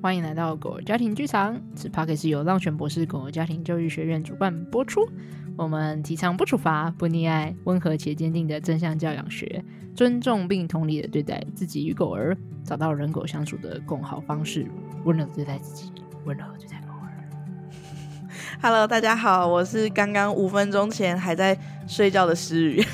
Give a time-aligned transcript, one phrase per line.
[0.00, 1.60] 欢迎来到狗儿家庭剧场。
[1.74, 5.04] 此 podcast 是由浪犬博士狗儿家庭教育学院主办播出。
[5.56, 9.64] 我们提倡不处罚、不溺爱，温和且坚定的正向教养学，
[9.96, 14.68] 尊重并同理的对待自己与狗儿，找到人狗相处的共好方式，
[15.04, 15.90] 温柔对待自己，
[16.24, 17.10] 温柔对待狗儿。
[18.62, 22.84] Hello，大家好，我是刚刚五分钟前还在睡觉的诗雨，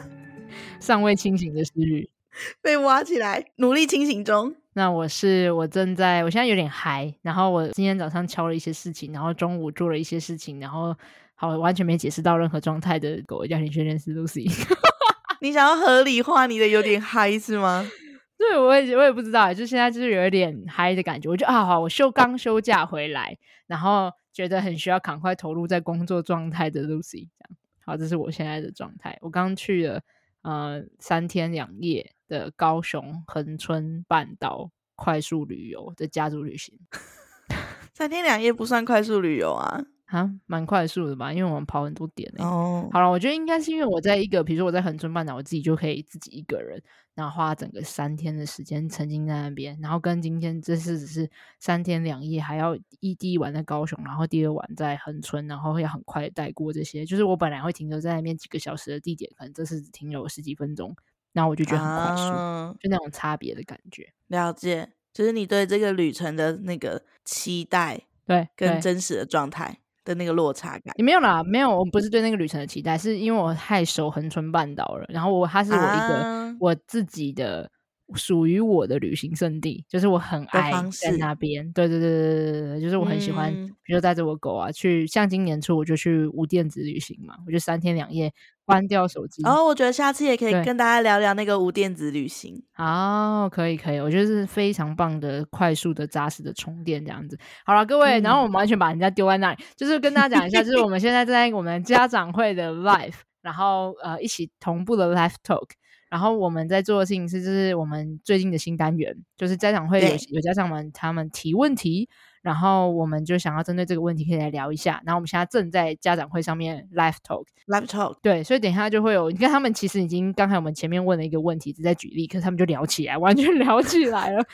[0.78, 2.10] 尚未清醒的诗雨，
[2.60, 4.54] 被挖起来，努力清醒中。
[4.76, 10.92] 那我是我正在，我现在有点嗨，然后我今天早上敲了一些事情，然后中午做了一些事情，然后
[11.36, 14.50] 好完全没解释到任何状态的狗家庭训练师 Lucy，
[15.40, 17.88] 你想要合理化你的有点嗨是吗？
[18.36, 30.00] 对，我也我也不知道，就现在就是有一点嗨的感觉，我就啊好，我休刚休假回来，然后觉得很需要赶快投入在工作状态的 Lucy，这样好，这是我现在的状态，我刚去了
[30.42, 32.10] 呃三天两夜。
[32.34, 36.76] 的高雄恒春半岛快速旅游的家族旅行，
[37.94, 41.32] 三天两夜不算快速旅游啊，啊，蛮快速的吧？
[41.32, 42.48] 因为我们跑很多点呢、欸。
[42.48, 46.82] 哦、oh.，好了，我觉得应该是因为我在一个，比如说我在恒春半岛，我自己就可以自己一个人，
[47.14, 60.94] 然后花整个三天的时间沉浸在那边，然后跟今天这次只是三天两夜，还要一第一晚在高雄，然后第二晚在恒春，然后会很快带过这些，就是我本来会停留在那边几个小时的地点，可能这次只停留十几分钟。
[61.34, 64.08] 那我就觉得很快速，啊、就那种差别的感觉。
[64.28, 70.94] 了解，就是你对这个旅程的那个期待，对，跟真实的状态的那个落差感。
[70.96, 75.04] 你没有啦，没有，我不是对那个旅程的期待，是因为我太熟恒春半岛了。
[75.08, 77.70] 然后我，它是我一个、啊、我自己的
[78.14, 81.72] 属于我的旅行胜地，就是我很爱在那边。
[81.72, 88.32] 对对对对对对，就是我很喜欢，嗯、比如说带着我狗啊去，像今年初我就去无电子旅行嘛，我就三天两夜。
[88.64, 92.62] 关掉手机，然后我觉得下次也可以跟大家聊聊那个无电子旅行。
[92.76, 97.38] 哦，可以可以，我觉得是非常棒的、快速的、扎实的充电这样子。
[97.64, 105.68] 好了，各位、嗯，然后我们完全把人家丢在那里，就是跟大家讲一下，就是我们现在在我们家长会的 live，然后呃一起同步的 live talk，
[106.08, 112.08] 然后我们在做的事情是，就是我们最近的新单元，就是家长会有有家长们他们提问题。
[112.44, 115.00] 然后我们就想要针对这个问题，可以来聊一下。
[115.06, 119.30] 然后我们现在正在家长会上面 live talk，live talk，对，所以等一下就会有。
[119.30, 124.44] 你看他们其实已经刚才我们前面问了一个问题，只在举例，可是他们就聊起来，完全 聊起来了。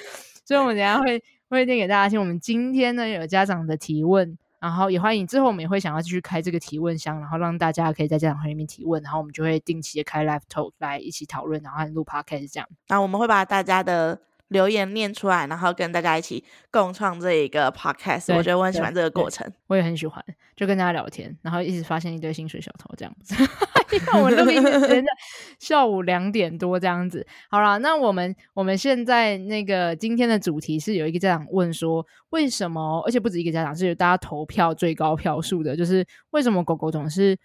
[0.44, 2.20] 所以我们等一下会会念给大家听。
[2.20, 12.68] 我们今天呢有家长的提问，然后也欢迎之后我们也会想要继续开这个提问箱，然后让大家可以在家长会里面提问，然后我们就会定期的开 live talk 来一起讨论，然后录 podcast 这样。
[12.86, 14.20] 那我们会把大家的。
[14.50, 20.24] 留言念出来，然后跟大家一起共创这一个 podcast，我觉得我很喜欢这个过程，我也很喜欢，
[20.54, 23.34] 就跟大家聊天，然后一直发现一堆薪水小偷这样子。
[23.92, 25.10] 因为我们录音时间在
[25.58, 27.26] 下午两点多这样子。
[27.48, 33.02] 好啦，那我们我们现在那个今天的主题是有一个家长问说，为什么？
[33.04, 37.36] 而且不止一个家长，是有大家投票最高票数的，就是为什么狗狗总是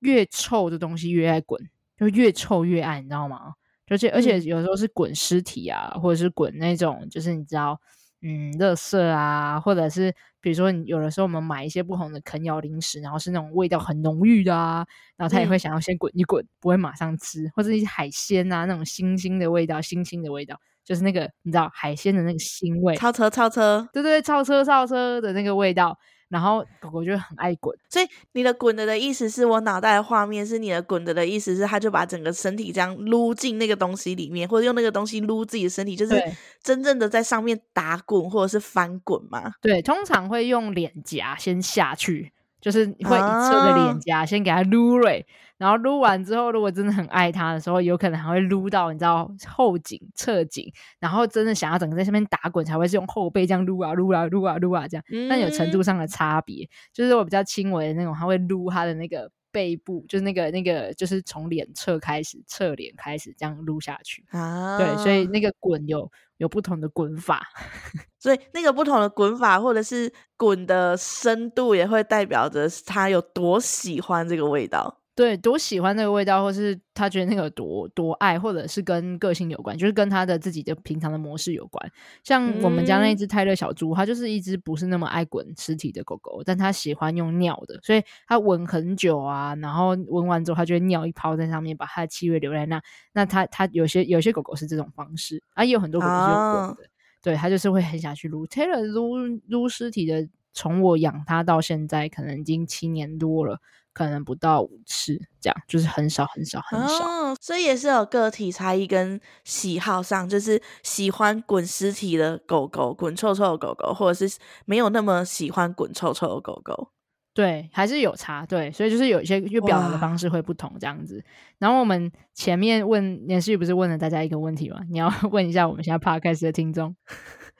[0.00, 1.60] 越臭的东西越爱滚，
[1.98, 3.52] 就越臭越爱，你知道吗？
[3.90, 7.78] 而且而且有时候是滚尸体啊，或者是滚那种，就是你知道，
[8.22, 14.86] 嗯，垃圾啊，或者是比如说，你有的时候我们买一些不同的啃咬零食，然后是那种味道很浓郁的啊，
[15.16, 25.98] 然后他也会想要先滚一滚，不会马上吃，或者一些海鲜啊，那种腥腥的味道，腥腥的味道，就是那个你知道海鲜的那个腥味，超车超车，对对对，超车超车的那个味道。
[26.30, 36.14] 然后狗狗就很爱滚，所以你的滚的的意思是我脑袋的画面是你的滚的的意思是，它就把整个身体这样撸进那个东西里面，或者用那个东西撸自己的身体，就是
[36.62, 39.52] 真正的在上面打滚或者是翻滚嘛？
[39.60, 45.20] 对，通常会用脸颊先下去，就是会一侧的脸颊先给它撸蕊。
[45.20, 55.04] 啊然后撸完之后，如果真的很爱它的时候，有可能还会撸到你知道后颈、侧颈，然后真的想要整个在下面打滚，才会是用后背这样撸啊撸啊撸啊撸啊这样。
[55.28, 64.78] 但有程度上的差别，就是我比较轻微的那种，他会撸他的那个背部，就是那个那个就是从脸侧开始，侧脸开始这样撸下去啊。
[64.78, 67.46] 对，所以那个滚有有不同的滚法，
[68.18, 74.99] 所以那个不同的滚法或者是滚的深度，也会代表着他有多喜欢这个味道。
[75.20, 81.92] 对，多喜欢那个味道，或是他觉得那个多多爱，或者是跟个性有关，就是跟他的自己的平常的模式有关。
[82.24, 92.80] 像我们家那只泰勒小猪，它就是一只不是那么爱滚尸体的狗狗，但它喜欢用尿的，所以它闻很久啊，然后闻完之后，它就会尿一泡在上面，把它的气味留在那。
[93.12, 96.76] 那它它有些有些狗狗是这种方式，啊，也有很多狗狗是用滚的，oh.
[97.22, 98.46] 对，它就是会很想去撸。
[98.46, 99.18] 泰勒撸
[99.48, 103.60] 撸尸体的从我养它到现在，可能已经七年多了，
[103.92, 107.04] 可能不到五次，这样就是很少很少很少。
[107.04, 116.90] 哦，所以也是有个体差异跟喜好上，就是喜欢滚尸体的狗狗，滚臭臭的狗狗，或者是没有那么喜欢滚臭臭的狗狗。
[117.32, 118.44] 对，还是有差。
[118.44, 121.24] 对，所以就是有一些就表达的方式会不同这样子。
[121.58, 124.80] 然后我们前面问连续不是问了大家一个问题吗？
[124.90, 126.94] 你要 问一下我们现在 Podcast 的听众。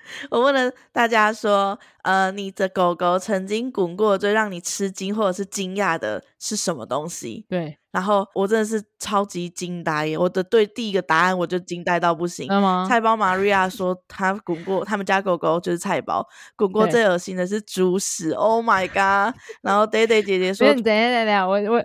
[0.30, 7.44] 我问了大家说，呃，你的狗狗曾经滚过最让你吃惊或者是惊讶的是什么东西？
[7.48, 10.18] 对，然后我真的是超级惊呆耶！
[10.18, 12.48] 我的对第一个答案我就惊呆到不行。
[12.88, 16.26] 菜包玛利亚说他滚过他们家狗狗就是菜包
[16.56, 19.34] 滚过最恶心的是猪屎，Oh my god！
[19.62, 21.84] 然后 Day Day 姐姐说，等一下等一下，我我。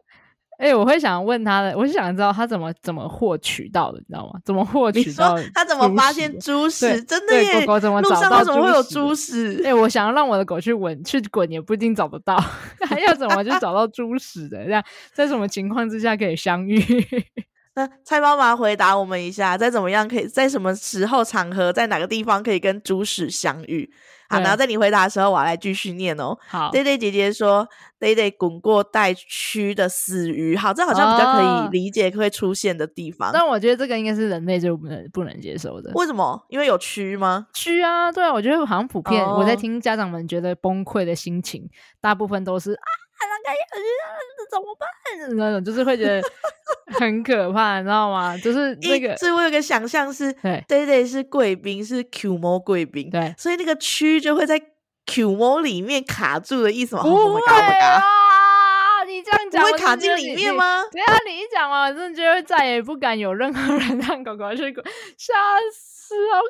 [0.58, 4.40] 哎、欸，我会想问他的，我是想知道他怎么怎么获取到的，你知道吗？
[4.46, 5.38] 怎么获取到？
[5.54, 7.02] 他怎么发现猪屎？
[7.04, 7.62] 真的耶！
[7.62, 8.16] 狗狗怎么找到？
[8.16, 9.60] 路上为什么会有猪屎？
[9.66, 12.38] 哎、欸，我想要让我的狗去闻去滚，也不一定找得到。
[12.88, 14.64] 还要怎么就找到猪屎的？
[14.66, 16.80] 这样在什么情况之下可以相遇？
[17.76, 23.90] 那蔡妈妈回答我们一下，在怎么样可以在什么时候场合，在哪个地方可以跟猪屎相遇？
[24.28, 26.36] 好，然后在你回答的时候，我要来继续念哦。
[26.48, 27.68] 好，Day Day 姐姐说
[28.00, 30.58] ，Day Day 滚过带蛆的死鱼。
[30.58, 33.30] 好，这好像比较可以理解会出现的地方。
[33.30, 35.92] 哦、但我觉得这个应该是人类就不能不能接受的。
[35.94, 36.44] 为什么？
[36.50, 37.46] 因为有蛆吗？
[37.54, 39.24] 蛆啊，对啊，我觉得好像普遍。
[39.24, 41.70] 哦、我在听家长们觉得崩溃的心情，
[42.02, 42.88] 大部分都是啊，
[43.22, 43.56] 那该
[44.52, 44.88] 怎么办？
[45.38, 46.22] 那种就是会觉得。
[47.00, 48.38] 很可怕，你知道吗？
[48.38, 50.32] 就是 那个，所以我有个想象是，
[50.68, 54.62] 对 Day 是贵宾，是 Q 猫贵宾，对，所以那个蛆就会在
[55.08, 57.02] Q 猫里面卡住的意思吗？
[57.04, 60.84] 不会啊，你这样讲会卡进里面吗？
[60.92, 64.86] 对啊，你一讲完，我真的觉得再也不敢有任何人让狗狗去滚，
[65.18, 65.34] 吓
[65.74, 66.48] 死，好可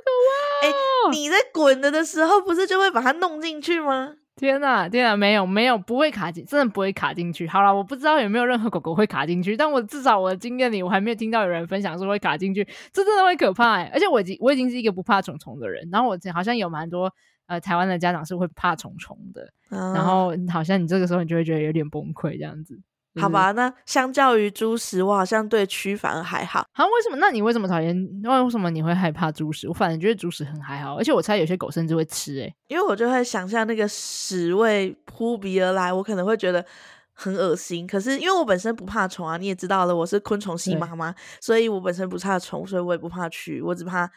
[0.62, 0.68] 怕！
[0.68, 0.76] 哎、欸，
[1.12, 4.14] 你在滚的的时候，不是就会把它弄进去吗？
[4.36, 7.48] 天呐，天呐，没有没有，不会卡进，真的不会卡进去。
[7.48, 13.90] 好了，我不知道有没有任何狗狗会卡进去，但我至少我的经验里，我还没有听到有人分享说会卡进去，这真的会可怕哎。
[13.94, 17.10] 而且我已经我已经是一个不怕虫虫的人，然后我好像有蛮多
[17.48, 22.78] 呃台湾的家长是会怕虫虫的，嗯、然后好像你这个时候你就会觉得有点崩溃这样子。
[23.18, 26.66] 好吧，那相较于猪食，我好像对蛆反而还好。
[26.74, 27.16] 好，为什么？
[27.18, 27.96] 那你为什么讨厌？
[28.24, 29.68] 为什么你会害怕猪食？
[29.68, 32.56] 我反正觉得猪食很还好，而且我猜有些狗甚至会吃诶、欸。
[32.68, 36.66] 因为我就会想象那个屎味扑鼻而来，我可能会觉得
[37.14, 37.88] 很恶心。
[37.88, 44.10] 可是因为我本身不怕虫啊，你也知道了，我是昆虫系妈妈，所以我本身不怕虫，所以我也不怕蛆，我只怕。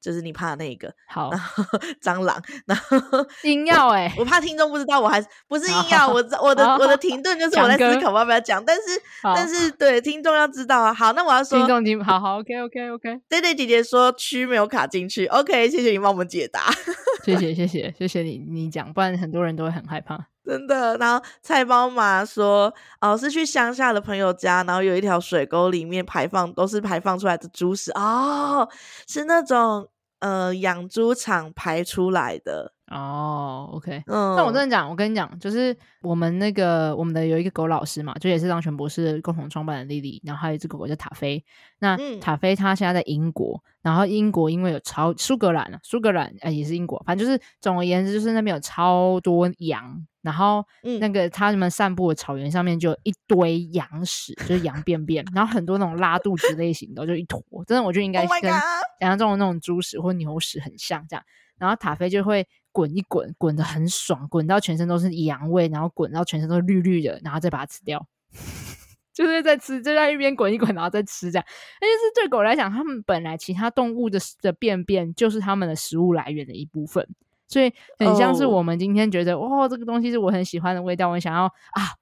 [0.00, 1.64] 就是你怕那个好，然后
[2.02, 2.96] 蟑螂，然后
[3.44, 8.82] 硬要哎，我怕听众不知道，我还是不是硬要，我我的我的停顿就是我在思考要不要讲，但是
[9.22, 16.70] 但是对听众要知道啊，好，那我要说听众听好好 OK OK OK，对对姐姐说蛆没有卡进去，OK，谢谢你帮我们解答，
[17.24, 20.18] 谢谢谢谢谢谢你你讲，不然很多人都会很害怕，
[20.48, 20.96] 真的。
[20.96, 28.68] 然后菜包妈说哦是去乡下的朋友家，然后有一条水沟里面排放都是排放出来的猪屎哦，
[29.06, 29.88] 是那种。
[30.20, 41.44] 呃，养猪场排出来的哦，OK，嗯，那我真的讲，我跟你讲，就是我们那个我们的有一个狗老师嘛，就也是让全博士共同创办的莉莉，然后还有一只狗狗叫塔菲。
[41.80, 50.06] 那塔菲它现在在英国，嗯、然后英国因为有超苏格兰啊，苏格兰哎也是英国，反正就是总而言之，就是那边有超多羊。
[50.20, 50.62] 然后，
[51.00, 57.40] 那个他们散步的草原上面就有一堆羊屎，嗯、就是羊便便，然后很多那种拉肚子类型的，就一坨。
[57.66, 61.24] 真的，我觉得应该跟想象中的那种猪屎或牛屎很像这样。
[61.56, 68.06] 然后塔菲就会滚一滚，滚的很爽，滚到全身都是羊味，然后滚到全身都是绿绿的，然后再把它吃掉，
[69.12, 71.44] 就是在吃，就在一边滚一滚，然后再吃这样。
[71.80, 77.08] 那就是对狗来讲，它们本来其他动物的的便便就是它们的食物来源的一部分。
[77.50, 79.62] 所以很像是我们今天觉得，oh.
[79.62, 81.96] 哦，这个东西是我很喜欢的味道，我想要啊，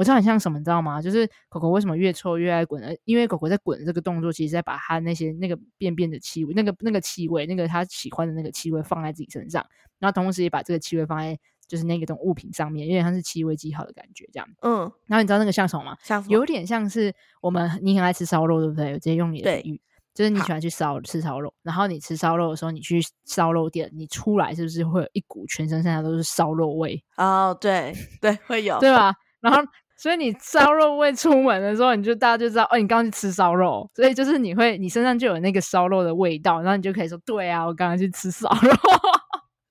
[0.00, 0.98] 我知道很像什么，你知道吗？
[1.02, 2.88] 就是狗狗为什么越臭越爱滚呢？
[3.04, 9.62] 因为狗狗在滚的这个动作，其实在把它那些那个便便的气味，那个那个气味，那个它喜欢的那个气味放在自己身上，
[9.98, 11.38] 然后同时也把这个气味放在
[11.68, 14.48] 就是那个种物品上面，因为它是气味记号的感觉，这样。
[14.62, 15.98] 嗯，然后你知道那个像什么吗？
[16.02, 18.92] 像有点像是我们你很爱吃烧肉，对不对？
[18.92, 19.80] 我直接用你的比喻。
[20.12, 27.02] 就是你喜欢去烧吃烧肉，然后你吃烧肉的时候，你去烧肉店，你出来是不是会有一股全身上下都是烧肉味？
[27.16, 29.14] 哦，对对，会有，对吧？
[29.40, 29.62] 然后
[30.00, 38.72] 所以你烧肉味出门的时候，你就大家就知道，哦，你刚刚去吃烧肉，所以就是你会，你身上就有那个烧肉的味道，然后你就可以说，对啊，我刚刚去吃烧肉。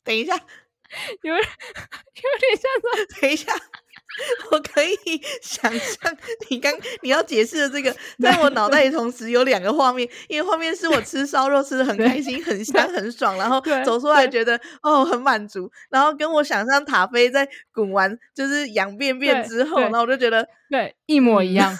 [0.03, 0.35] 等一下，
[1.23, 1.49] 有 有点
[2.55, 3.51] 像说，等一下。
[4.51, 4.95] 我可以
[5.41, 6.17] 想象
[6.49, 21.77] 你刚你要解释的这个，在我脑袋里同时有两个画面，因为画面是我吃烧肉吃的很开心、很香、很爽，然后走出来觉得哦很满足，然后跟我想象塔菲在滚完就是羊便便之后，然后我就觉得对一模一样。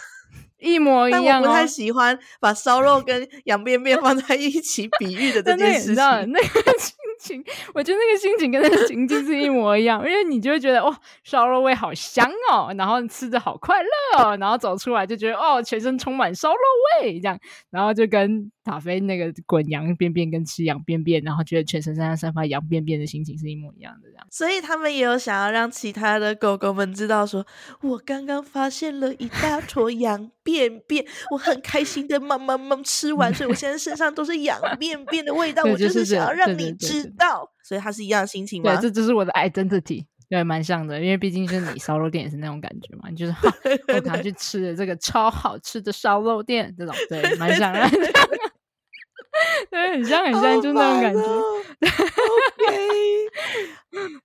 [0.62, 5.96] 一模一样、哦，但我不太喜欢把烧肉跟羊便便放在一起比喻的这件事情。
[5.96, 16.58] 那，个心情，我觉得那个心情跟那个情境是一模一样，因为你就会觉得哇，烧肉味好香哦，然后吃着好快乐哦，然后走出来就觉得哦，全身充满烧肉
[17.02, 17.38] 味这样，
[17.70, 18.52] 然后就跟。
[18.62, 24.28] 塔菲那个滚羊便便跟吃羊便便，然后觉得全身上下散发羊便便的心情是一模一样的，这样。
[24.30, 27.44] 所以他们也有想要让其他的狗狗们知道说，
[27.82, 35.64] 说我刚刚发现了一大坨羊便便，我很开心的慢慢慢吃完，所以我现在身上都是养便便的味道。
[35.64, 38.76] 我就是想要让你知道，所以它是一样的心情吗？
[38.76, 43.36] 对，这就是我的 identity，对，蛮像的，因为毕竟是你烧肉店也是那种感觉嘛，你就是
[43.94, 47.80] 我刚去吃的这个超好吃的烧肉店，这种对，蛮像的。
[49.72, 51.22] 对，很像很像，就那种感觉。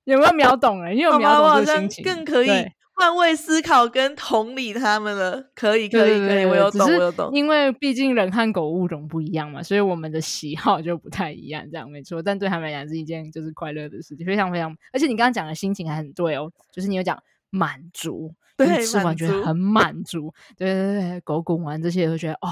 [0.05, 0.93] 有没有秒懂了？
[0.93, 2.49] 因为有秒懂的心情，更可以
[2.95, 5.51] 换位思考跟同理他们了。
[5.55, 7.31] 可以，可以，可以，我有懂，我有懂。
[7.33, 11.69] 因为毕竟人和狗物种不一样嘛，所以我们的喜好就不太一样。
[11.71, 14.77] 这样没错，但对他们来讲是一件就是快乐的事情，非常非常。
[14.93, 17.21] 而且你刚刚讲的心情还很对哦，就是你有讲
[17.51, 20.33] 满足，对，吃完觉得很满足。
[20.57, 22.49] 对对对，狗滚完这些都觉得哦。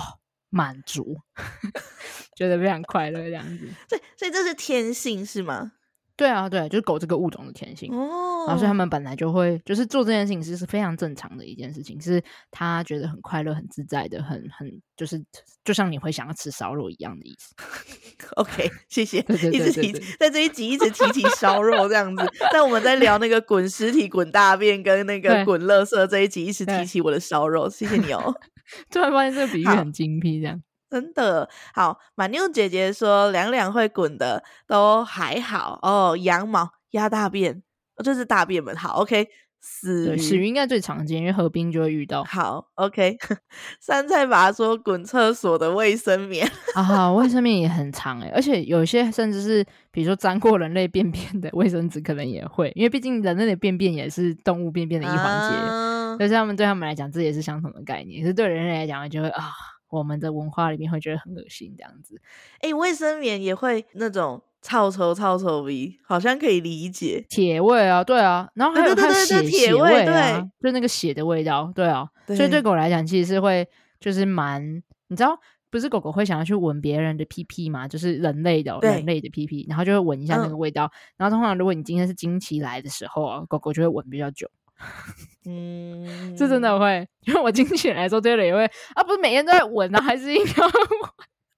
[0.54, 1.16] 满足，
[2.36, 3.66] 觉得非常快乐这样子。
[3.88, 5.72] 所以，所以这是天性是吗？
[6.16, 8.44] 对啊，对啊，就是狗这个物种的天性哦。
[8.46, 15.22] 然后，所以他们本来就会，就是做这件事情是是非常正常的一件事情，是他觉得很快乐、很自在的，很很就是
[15.64, 17.54] 就像你会想要吃烧肉一样的意思。
[18.36, 19.22] OK， 谢谢。
[19.22, 27.70] 对对对对对，一直提在这一集一直提起烧肉这样子，但我们在聊那个滚尸体、滚大便跟那个滚垃圾这一集，一直提起我的烧肉。
[27.70, 28.34] 谢谢你哦。
[28.90, 30.62] 突然发现这个比喻很精辟，这样
[30.92, 31.98] 真的好。
[32.16, 36.14] 马妞姐姐说，两两会滚的都还好哦。
[36.20, 37.62] 羊毛压大便，
[37.96, 39.00] 这、就是大便们好。
[39.00, 39.26] OK，
[39.62, 42.22] 死鱼死鱼应该最常见，因为河滨就会遇到。
[42.24, 43.16] 好，OK。
[43.80, 55.56] 山菜爸说滚厕所的卫生棉啊，卫生棉也很长哎，而且有些甚至是比如说沾过人类便便的卫生纸，可能也会，因为毕竟人类的便便也是动物便便的一环节。
[55.56, 58.20] 啊但是他们对他们来讲，这也是相同的概念。
[58.20, 59.50] 可是对人类来讲，就会啊，
[59.92, 62.18] 我们的文化里面会觉得很恶心这样子。
[62.60, 67.22] 哎、欸，卫生棉也会那种臭臭臭臭味，好像可以理解。
[67.28, 72.08] 铁味啊，对啊，然后还有它血血味啊，就那个血的味道，对啊。
[72.26, 73.68] 对，所以对狗来讲，其实是会
[74.00, 77.86] 就是蛮，你知道，不是狗狗会想要去闻别人的屁屁嘛？
[77.86, 80.86] 就是人类的人类的屁屁，然后就会闻一下那个味道。
[80.86, 84.48] 嗯、然后通常如果你今天是经期来的时候啊，狗狗就会闻比较久。
[85.46, 90.72] 嗯，这真的会，因为我经期来说，对了也会啊，不是每天都在闻啊，还是应该闻，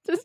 [0.03, 0.23] 就是，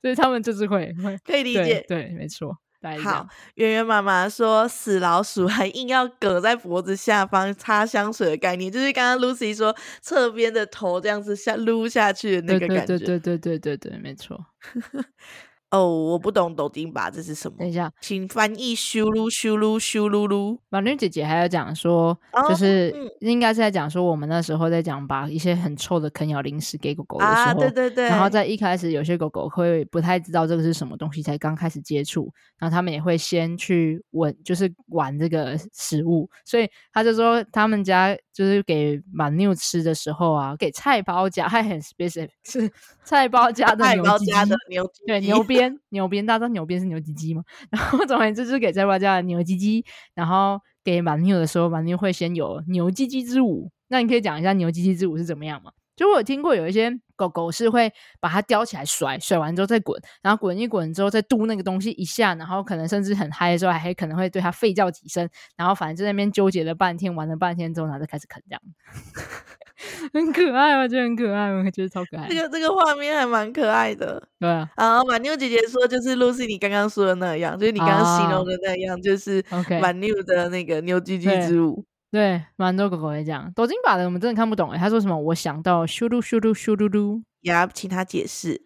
[0.00, 2.56] 所以他们就是会会可以理解，对，对没错。
[3.02, 14.46] 好，圆圆妈妈说死老鼠还硬要梗在脖子下方擦香水的概念，就是刚刚 Lucy 说侧边的头这样子下撸下去的那个感觉，对对对对对对对，没错。
[15.70, 17.56] 哦，我不懂抖音吧，这是什么？
[17.58, 20.58] 等一下，请翻译咻噜咻噜咻噜噜。
[20.68, 28.06] 马女姐姐还要讲说，就是应该是在讲说，我们那时候在讲把一些很臭的啃咬零食给狗狗的时候，啊，对对对。
[28.06, 36.28] 然后在一开始，有些狗狗会不太知道这个是什么东西，才刚开始接触，然后他们也会先去闻，就是玩这个食物。
[36.44, 42.68] 所以他就说，他们家就是给马妞吃的时候啊，给菜包夹，还很 specific，是
[43.04, 44.32] 菜包夹的牛鸡鸡，
[44.68, 45.59] 牛对牛鞭。
[45.88, 47.42] 牛鞭，大家知道牛鞭是牛鸡鸡吗？
[47.70, 53.70] 然后总而言之，是给在外家的牛鸡鸡，然后给马妞的时候，马妞会先有牛鸡鸡之舞。
[53.88, 55.72] 那你可以讲一下牛鸡鸡之舞是怎么样吗？
[55.96, 68.62] 就我有听过有一些狗狗是会把它叼起来甩，甩完之后再滚，然后滚一滚之后再嘟那个东西一下，然后可能甚至很嗨的时候还可能会对它吠叫几声，然后反正在那边纠结了半天，玩了半天之后，然后再开始啃这样。
[70.12, 72.28] 很可爱，我觉得很可爱，我觉得超可爱。
[72.28, 74.68] 这个这个画面还蛮可爱的，对啊。
[74.76, 79.44] 然后马妞姐姐说，就是 Lucy 你刚刚说的那样，就是你刚刚形容的那样，啊、就是
[79.80, 81.84] 满妞的那个牛鸡鸡之舞。
[82.10, 83.50] 对，蛮多狗狗会讲。
[83.54, 85.16] 抖金把的我们真的看不懂哎，他说什么？
[85.16, 88.60] 我想到咻噜咻噜咻噜噜，也要请他解释。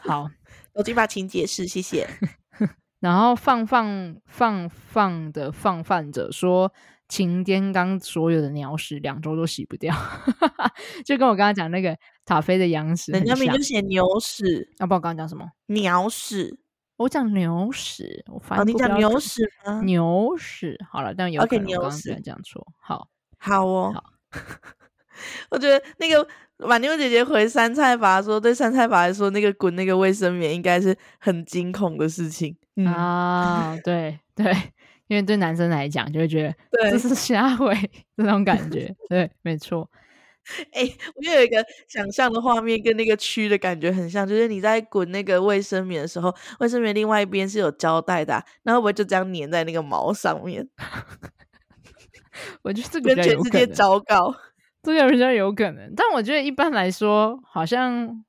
[0.00, 0.28] 好，
[0.74, 2.08] 抖金把请解释，谢谢。
[3.00, 6.72] 然后放放放放的放饭者说。
[7.10, 9.94] 擎天刚所有的鸟屎两周都洗不掉，
[11.04, 15.44] 就跟我刚刚讲那个塔菲的羊屎，人家名就写牛屎，要、啊、不我刚刚讲什么？
[15.66, 16.58] 鸟屎，
[16.96, 19.82] 我讲牛屎，我发现、哦、你讲牛屎吗？
[19.82, 22.66] 牛屎，好了，但有可能我刚刚这样说。
[22.80, 23.92] 好，好哦。
[23.92, 24.04] 好
[25.50, 26.26] 我觉得那个
[26.66, 33.76] 马妞姐姐回杉菜吧说，对杉菜法来说，那个滚那个卫生棉应该是很惊恐的事情、嗯、啊。
[33.84, 34.50] 对 对，
[35.10, 37.74] 因为对男生来讲，就会觉得这是瞎 回
[38.16, 38.94] 这种感觉。
[39.08, 39.90] 对，没错。
[40.72, 41.56] 哎、欸，我又有一个
[41.88, 50.64] 想象的画面，跟那个蛆的感觉很像，就是你在滚那个卫生棉的时候，卫生棉另外一边是有胶带的、啊，然后会不会就这样粘在那个毛上面？
[52.62, 54.32] 我觉得这个跟全世界糟糕。
[54.84, 58.24] 这个比较有可能，但我觉得一般来说，好像，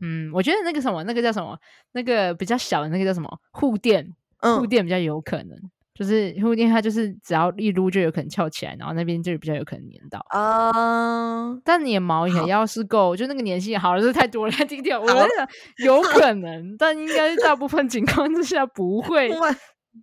[0.00, 1.56] 嗯，我觉得那个什么，那个叫什么，
[1.92, 5.56] 那个比较小的那个叫什么护垫，护垫比较有可能，
[5.96, 11.54] 就是护垫它就是只要一撸就有可能翘起来，然后那边就比较有可能粘到啊。
[11.64, 15.00] 但粘毛也要是够，就那个粘性好了，是太多了，低调。
[15.02, 15.48] 我觉得
[15.84, 19.30] 有可能，但应该大部分情况之下不会。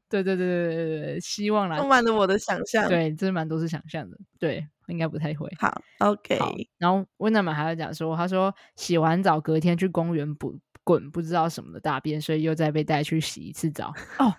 [0.09, 2.89] 对对对对对对，希望来充满了我的想象。
[2.89, 4.67] 对，这蛮多是想象的，对。
[4.87, 5.49] 应该不太会。
[5.57, 6.53] 好，OK 好。
[6.77, 13.93] 然后温娜们还要讲说，他说洗完澡隔天去公园不滚不知道什么的大便，所以又再被带去洗一次澡。
[14.19, 14.35] 哦，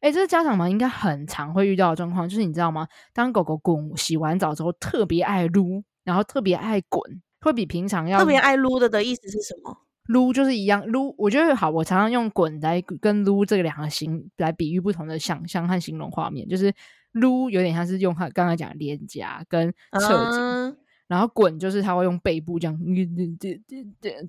[0.00, 2.86] 哎，这是家长们应该很常会遇到的状况，就是你知道吗？
[3.12, 7.02] 当狗狗滚洗完澡之后，特别爱撸，然后特别爱滚，
[7.40, 9.76] 会比平常要特别爱撸的的意思是什么？
[10.06, 11.70] 撸就是一样撸，我觉得好。
[11.70, 16.72] 我常常用滚来跟撸这两个形来比喻不同的想象和形容画面，就是。
[17.12, 20.76] 撸有点像是用它刚才讲的脸颊跟侧颈，嗯、
[21.08, 22.78] 然后滚就是他会用背部这样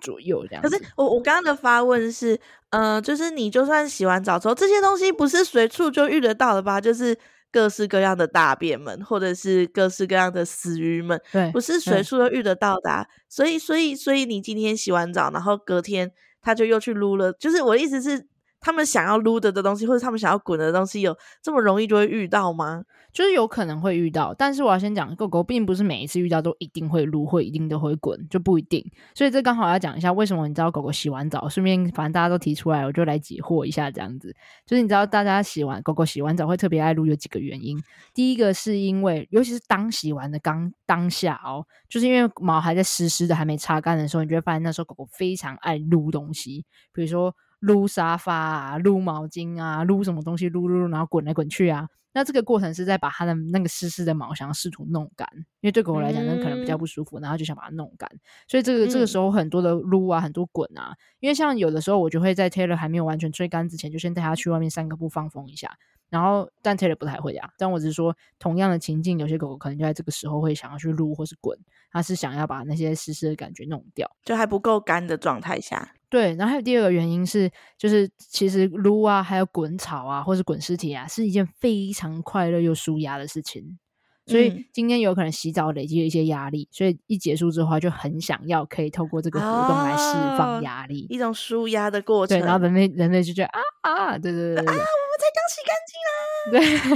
[0.01, 0.63] 左右这样。
[0.63, 2.39] 可是我我刚刚的发问是，
[2.71, 6.81] 呃，就是你就算洗完澡之后，这些东西不是随处就遇得到的吧？
[6.81, 7.15] 就是
[7.51, 13.05] 各式各样的大便们，或者是各式各样的死鱼们，对，不是随处都遇得到的，啊。
[13.27, 17.33] 所以，所以，所以你今天洗完澡，然后隔天他就又去撸了。
[17.33, 18.28] 就是我的意思是。
[18.61, 22.83] 他们想要撸的的东西，或者他们想要滚的东西，有这么容易就会遇到吗？
[23.11, 28.85] 就是有可能会遇到，但是我要先讲，狗狗并不是每一次遇到都一定会撸，会一定都会滚，就不一定。
[29.15, 34.35] 所以这刚好要讲一下，为什么你知道狗狗洗完澡，顺便反正大家都提出来，我就来解惑一下这样子。
[34.65, 37.81] 就是你知道大家洗完狗狗洗完澡会特别爱撸，有几个原因。
[38.13, 46.63] 第一个是因为，尤其是当洗完的刚当下哦，就是因为毛还在湿湿的，还没擦干的时候，你就会发现那时候狗狗非常爱撸东西，
[46.93, 47.33] 比如说。
[47.59, 51.87] 撸沙发啊，撸毛巾啊，撸什么东西，撸撸撸，然后滚来滚去啊。
[52.11, 55.29] 那这个过程是在把它的那个湿湿的毛想要试图弄干，
[55.61, 58.09] 因为对狗狗来讲，那可能比较不舒服，然后就想把它弄干。
[58.48, 60.95] 所以这个这个时候很多的撸啊，很多滚啊。
[61.19, 65.72] 因为像有的时候我就会在 Taylor 还没有完全吹干之前，就先带它去外面散个步，放风一下。
[66.09, 67.48] 然后但 Taylor 不太会啊。
[67.59, 71.55] 但我只是说，同样的情境，有些狗狗可能就在这个时候会想要去撸或是滚，
[71.91, 75.93] 它是想要把那些湿湿的感觉弄掉，就还不够干的状态下。
[76.09, 83.77] 对，然后还有第二个原因是，就是其实撸啊，还有滚草啊，或是滚尸体啊，是一件非常快乐又舒压的事情。
[84.25, 92.39] 所以今天有可能洗澡累积了一些压力，所以一结束之后就很想要可以透过这个活动来释放压力，哦、一种舒压的过程。
[92.39, 94.75] 对，然后人类人类就觉得啊啊，对对对对，
[95.20, 96.90] 才刚洗干净啦，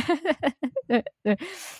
[0.87, 1.37] 对对对。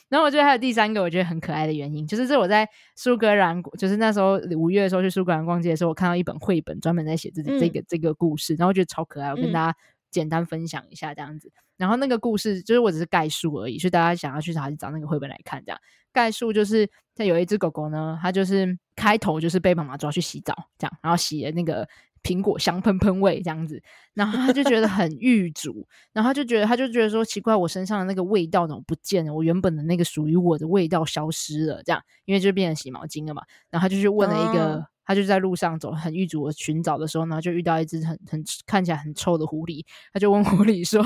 [0.10, 9.78] 然后我觉得还有第三个我觉得很可爱的原因，就是这我在苏格兰，就是那时候五月的时候去苏格兰逛街的时候，我看到一本绘本专门在写自己这个、嗯、这个故事，然后我觉得超可爱，我跟大家
[10.12, 11.52] 简单分享一下这样子。
[11.76, 15.64] 然后那个故事就是我只是概述而已，所以大家想要去找去找那个绘本来看。
[15.66, 15.80] 这样
[16.12, 21.86] 概述就是，它有一只狗狗呢，它就是开头就是被妈妈抓去洗澡，这样，然后洗了那个
[22.24, 29.34] 苹果香喷喷味这样子，然后他就觉得很郁卒，然后他就觉得他就觉得说奇怪，我身上的那个味道怎么不见了？
[29.34, 33.44] 我原本的那个属于我的味道消失了，这样，因为就变成洗毛巾了嘛。
[33.70, 34.88] 然后他就去问了一个。
[35.06, 39.84] 他就在路上走，很郁卒的寻找的时候呢，就遇到一只很很看起来很臭的狐狸。
[40.14, 41.06] 他就问狐狸说：“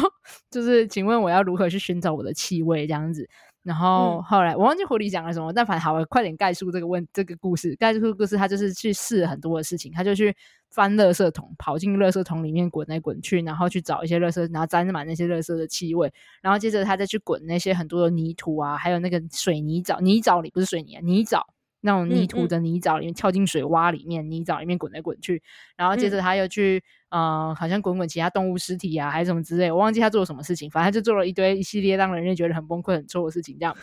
[0.51, 3.27] 就是请问我要如何去寻找我的气味？”这样子。
[3.67, 7.75] 然后后来我忘记狐狸讲了什么，但反正好了，快点概述这个问这个故事。
[7.75, 10.34] 概述故事，他就是去试了很多的事情，他就去
[10.69, 16.10] 翻垃圾桶，跑进垃圾桶里面滚来滚去，然后去找一些垃圾，然后沾满那些垃圾的气味。
[16.41, 21.41] 然后接着他再去滚那些很多的泥土啊，还有那个水泥沼，泥沼里不是水泥啊，泥沼。
[21.81, 25.41] 那种泥土的泥沼里面，跳进水洼里面，泥沼里面滚来滚去，
[25.75, 33.75] 然后接着他又去，嗯、呃，好像滚滚其他动物尸体啊，还是什么之类，我忘记他做了什么事情，反正他就做了一堆一系列让人类觉得很崩溃、很臭的事情，这样，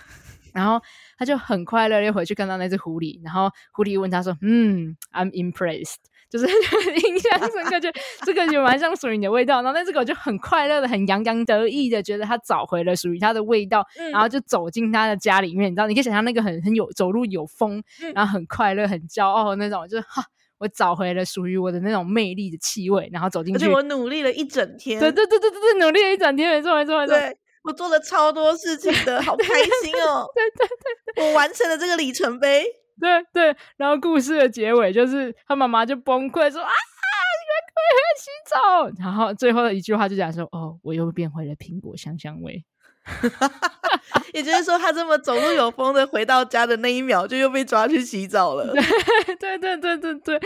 [0.52, 0.80] 然后
[1.16, 5.96] 他就很快乐又回去看到那只狐狸，然后狐狸问他说：“嗯，I'm impressed。”
[6.35, 6.47] 就是
[7.07, 7.88] 印象深刻，就
[8.27, 9.62] 这个就蛮像属于你的味道。
[9.62, 15.70] 然后那只狗就很快乐的、很洋洋得意的，觉得它找回了属于它的味道，嗯、然后就走进它的家里面。
[15.70, 17.81] 你知道，你可以想象那个很很有走路有风，
[18.16, 20.25] 然后很快乐、很骄傲的那种，就是哈，
[20.59, 23.64] 我找回了属于我的那种魅力的气味，然后走进去。
[23.64, 24.99] 而且我努力了一整天。
[24.99, 27.14] 对对对对对对，努力了一整天，没错没错没错。
[27.16, 30.27] 对，我做了超多事情的，好开心哦！
[30.35, 32.64] 对对对对，我完成了这个里程碑。
[33.00, 42.64] 对对，然后故事的结尾就是他妈妈就崩溃说啊，你快快来洗澡，然后最后的一句话就讲说哦，我又变回了苹果香香味。
[44.33, 48.73] 也就是说，他这么走路有风的回到家的那一秒，就又被抓去洗澡了。
[49.38, 50.40] 对对对对对，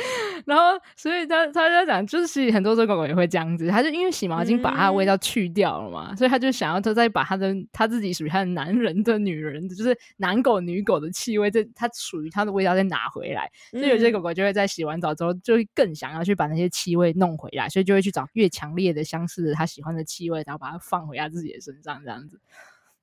[0.44, 13.50] 然后所以他他在讲，就是很多只狗狗也会这样子，他就因为洗毛巾把它的味道去掉了嘛，嗯、所以他就想要他再把他的他自己属于他的男人的女人，就是男狗女狗的气味，这他属于他的味道再拿回来。
[13.70, 22.38] 所以有些狗狗就会在洗完澡之后，就会更想要去把那些气味弄回来，所以就会去找越强烈的相似的他喜欢的气味，然后把它放回他自己的身上，这样子。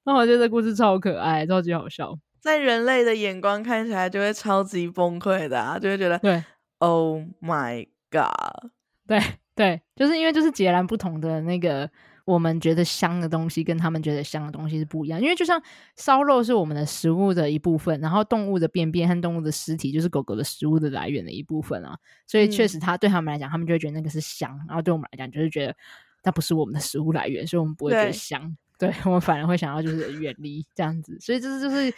[0.06, 2.18] 那我觉得这故事超可爱，超级好笑。
[2.40, 6.44] 在人类的眼光看起来就会超级崩溃的啊，就会觉得对
[6.78, 8.70] ，Oh my God，
[9.08, 9.20] 对
[9.56, 11.90] 对，就是因为就是截然不同的那个
[12.24, 15.20] 我们觉得香的东西，跟他们觉得香的东西是不一样。
[15.20, 15.60] 因为就像
[15.96, 25.76] 烧肉是我们的食物的一部分，然后动物的便便和动物的尸体就是狗狗的食物的来源的一部分啊，所以确实它对他们来讲，他们就会觉得那个是香，然后对我们来讲就是觉得
[26.24, 28.56] 那不是我们的食物来源，所以我们不会觉得香。
[28.78, 31.94] 对，我们反而会想要就是远离这样子，所以这是就是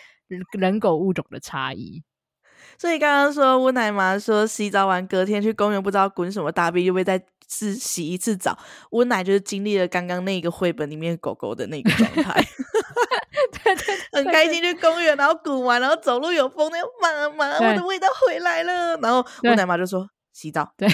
[0.52, 2.04] 人狗物种的差异。
[2.78, 8.58] 所以刚刚说温奶妈说洗澡完隔天去公园不知道滚什么大便，又会再次洗一次澡。
[8.92, 12.44] 温奶就是经历了刚刚那个绘本里面狗狗的那个状态，
[13.64, 20.88] 对，对，对对，很开心去公园，然后滚完，然后走路有风，那妈妈我的味道回来了，然后我奶妈就说洗澡，对，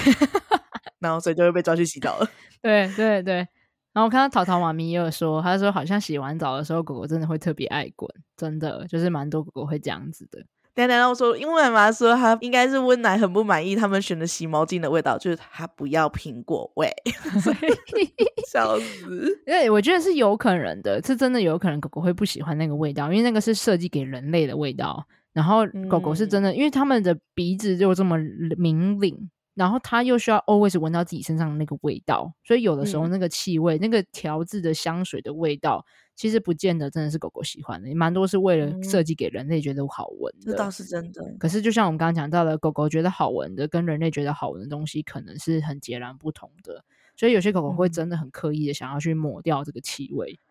[0.99, 2.29] 然后所以就会被抓去洗澡了，
[2.61, 3.45] 对 对对。
[3.93, 10.43] 然后我看到淘淘妈咪也有说，她说好像洗完澡的时候，狗狗真的会特别爱滚，真的就是蛮多狗狗会这样子的。
[10.75, 16.91] 等等，我说，因为妈妈说他应该是温奶很不满意他们选的洗毛巾的味道，就是他不要苹果味
[18.51, 19.43] 笑死。
[19.45, 25.05] 因为我觉得是有可能的，是真的有可能狗狗会不喜欢那个味道，因为那个是设计给人类的味道。
[25.31, 29.29] 然后狗狗是真的，嗯、因为他们的鼻子就这么灵敏感。
[29.55, 35.85] 然后他又需要 always 闻到自己身上的那个味道，所以有的时候那个气味、嗯、那个调制的香水的味道，
[36.15, 40.51] 其实不见得真的是狗狗喜欢的，也蛮多是为了设计给人类觉得好闻的。
[40.51, 41.23] 这倒是真的。
[41.37, 46.83] 可是就像我们刚刚讲到的，狗狗觉得好闻的，跟人类觉得好闻的东西，可能是很截然不同的。
[47.15, 50.31] 所以有些狗狗会真的很刻意的想要去抹掉这个气味。
[50.31, 50.41] 嗯、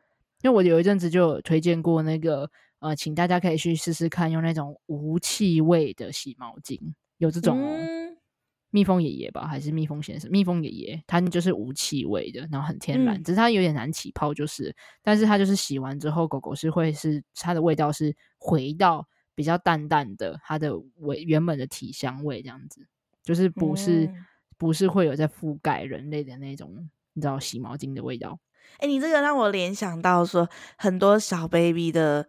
[0.45, 6.79] 因为我有一阵子就有推荐过那个，呃，请大家可以去试试看，用那种无气味的洗毛巾，
[7.19, 7.77] 有这种、哦。
[7.81, 8.02] 嗯
[8.73, 10.31] 蜜蜂爷爷吧，还是蜜蜂先生？
[10.31, 22.87] 蜜蜂爷爷，它就是无气味的，然后很天然，嗯、只是它有点难起泡，就是，但是它就是洗完之后，狗狗是会是它的味道是回到比较淡淡的它的味原本的体香味这样子，
[23.23, 28.41] 就是不是、嗯、不是会有在覆盖人类的那种你知道洗毛巾的味道。
[28.79, 32.27] 哎、欸，你这个让我联想到说，很多小 baby 的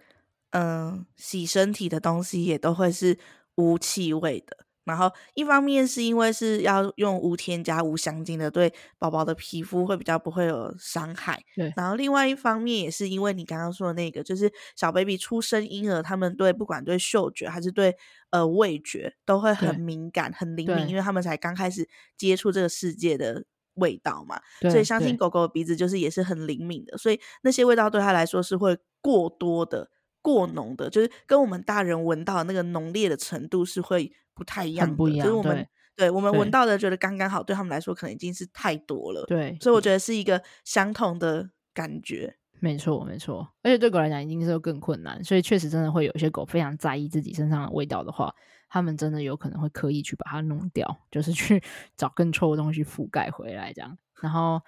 [0.50, 3.18] 嗯、呃、洗身体的东西也都会是
[3.56, 4.63] 无气味的。
[4.86, 11.42] 然后一方面是因为是要用无添加、无香精的，对宝宝的皮肤会比较不会有伤害。
[11.56, 11.72] 对。
[11.76, 17.96] 然后另外一方面也是因为你刚刚说的那个，就是小 baby 出生婴儿，他们对不管对嗅觉还是对
[18.32, 24.42] 呃味觉都会很敏感、很灵敏，因为他们才刚开始接触这个世界的味道嘛。
[24.70, 29.90] 所以相信狗狗的鼻子就是也是很灵敏的，所以那些味道对他来说是会过多的。
[30.24, 35.28] 过浓的，就是跟我们大人闻到的那个浓烈的程度是会不太一样的，不一样。
[35.28, 39.24] 就是我们对，对我们闻到的觉得刚刚好，对他们来说可能已经是太多了。
[39.28, 42.38] 对，所以我觉得是一个相同的感觉。
[42.60, 43.48] 没错，没错。
[43.62, 45.24] 而且对狗来讲，一定是更困难。
[45.24, 48.34] 所以确实真的会有一些狗非常在意自己身上的味道的话，
[48.70, 51.62] 他们真的有可能会刻意去把它弄掉，就是去
[51.96, 53.98] 找更臭的东西覆盖回来这样。
[54.22, 54.62] 然后。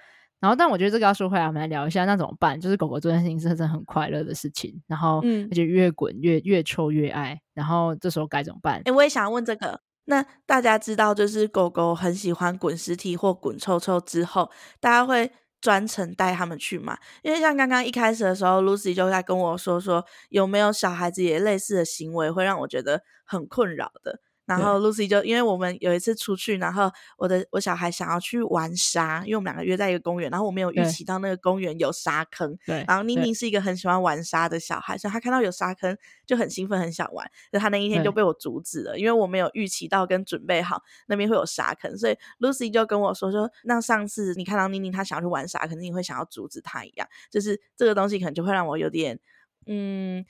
[0.45, 2.61] 然后，但我觉得这个要说回来，我们来聊一下，那怎么办？
[2.61, 8.79] 就是狗狗这件事情是真的很快乐的事情，然后而且越滚越越臭越爱，然后这时候该怎么办？
[8.85, 9.81] 哎，我也想问这个。
[10.07, 16.95] 那大家知道，就是狗狗很喜欢滚尸体或滚臭臭之后，大家会专程带他们去吗？
[17.23, 24.19] 因为像刚刚一开始的时候，Lucy 就在跟我说说，有没有小孩子也类似的行为，会让我觉得很困扰的。
[24.45, 32.57] 然后 Lucy 就因为我们有一次出去，然后我的我小孩想要去玩沙，因为我们两个约在一个公园，然后我没有预期到那个公园有沙坑。
[32.65, 32.85] 对。
[32.87, 37.29] 然后宁宁是一个很喜欢玩沙的小孩，所以他看到有沙坑就很兴奋，很想玩。
[37.51, 49.19] 就他那一天就被我阻止了，因为我没有预期到跟准备好那边会有沙坑，所以 Lucy 就跟我说说，那上次你看到宁宁她想要去玩沙，肯定会想要阻止她一样，就是这个东西可能就会让我有点
[49.65, 50.23] 嗯，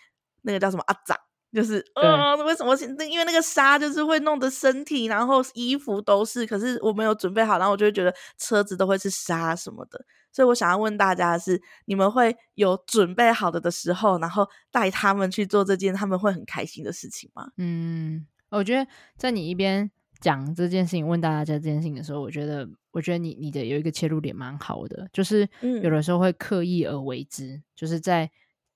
[0.43, 1.24] 那个叫什么阿杂。
[1.55, 2.75] 就是呃，为什么？
[3.09, 6.45] 因为那个沙就是会弄得身体，然后衣服都是。
[6.45, 10.05] 可是我没有准备好，然后我就会觉得车子都会是沙什么的。
[10.33, 17.47] 所以我想要问大家的是，你们会有准备好的的时候，然后带他们去做这件他们会很开心的事情吗？
[17.57, 19.89] 嗯，我觉得在你一边
[20.19, 28.29] 讲这件事情，问大家这件事情的时候，我觉得，我觉得你你的有一个切入点蛮好的，就是有的时候会刻意而为之，嗯、就是在。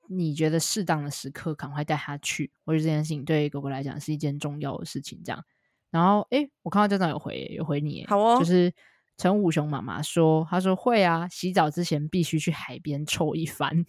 [0.10, 2.52] 你觉得适当的时刻，赶快带他去。
[2.66, 5.22] 我觉得这件事情对狗狗来讲是一件重要的事情。
[5.24, 5.44] 这样，
[5.92, 8.74] 然后诶，我看到家长有回有回你，好哦，就是
[9.18, 13.86] 陈武雄妈妈说，他说会啊，洗澡之前必须去海边臭一番，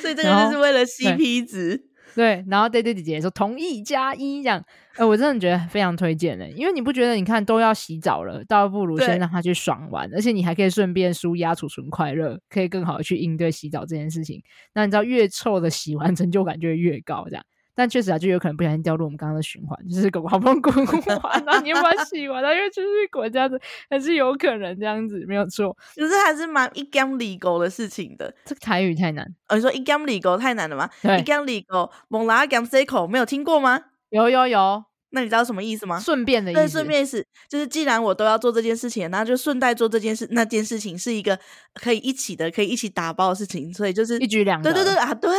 [0.00, 1.89] 所以这个就是为了 CP 值。
[2.14, 4.62] 对，然后对对姐姐说同意加一这样，
[4.96, 14.42] 呃，我真的觉得非常推荐的，因为你不觉得你看都要洗澡了，倒不如先让他去爽玩，而且你还可以顺便舒压、储存快乐，可以更好的去应对洗澡这件事情。
[14.74, 17.44] 那你知道越臭的洗完 成就感就会越高这样。
[17.80, 20.86] 但确实啊，就有可能不小心掉入我们刚刚的循环，就是狗狗好不容易滚
[21.22, 25.74] 完，然后你又把它洗完，它又继续滚，这样子还是有可能这样子，没有错。
[25.96, 28.34] 可是还是蛮一干里狗的事情的。
[28.44, 30.90] 这个台语太难，哦，你说一干里狗太难了吗？
[31.00, 33.80] 对，一干里狗蒙拉干塞口没有听过吗？
[34.10, 35.98] 有有有，那你知道什么意思吗？
[35.98, 36.60] 顺便的意思。
[36.60, 40.28] 对，顺便意思就是既然我都要做这件事情，那就顺带做这件事。
[40.32, 41.38] 那件事情是一个
[41.74, 44.72] 可以一起的，可以一起打包的事情，所以就是一举两得。
[44.72, 45.30] 对对对啊，对，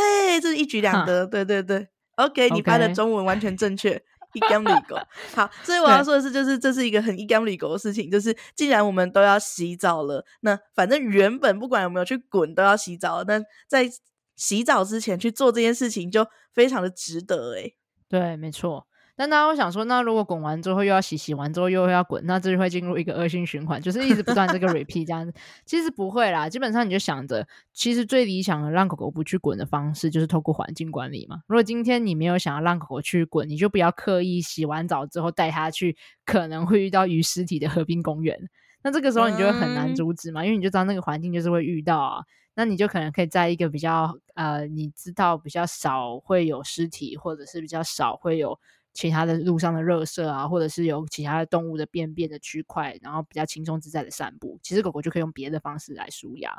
[0.42, 1.28] 这是一举两得。
[1.28, 1.88] 对对对。
[2.26, 4.02] OK，你发的中文完全正确，
[4.34, 4.96] 一干里狗。
[5.36, 8.10] 好，所以我要说的是，就是这是一个很一干里狗的事情。
[8.10, 13.90] 就是既然我们都要洗澡了，那反正原本不管有没有去滚都要洗澡，那在
[14.36, 17.76] 洗澡之前去做这件事情就非常的值得诶。
[18.08, 18.88] 对，没错。
[19.22, 25.32] 但大家会想说，那如果滚完之后又要洗，洗完之后又要滚，那这就会进入一个恶性循环，就是一直不断这个 repeat 这样子。
[25.64, 31.38] 其实不会啦，基本上你就想着，其实最理想的让狗狗不去滚的方式，就是透过环境管理嘛。
[31.46, 38.36] 如果今天你没有想要让狗狗去滚，你就不要刻意洗完澡之后带它去可能会遇到鱼尸体的河滨公园。
[38.82, 42.24] 那这个时候你就会很难阻止嘛，嗯、因为你就知道那个环境就是会遇到啊。
[42.56, 48.58] 那你就可能可以在一个比较呃，你知道比较少会有尸体，或者是比较少会有。
[48.94, 54.60] 其他的路上的热色啊，或者是有其他的动物的便便的区块，然后比较轻松自在的散步。
[54.62, 56.52] 其实狗狗就可以用别的方式来舒压，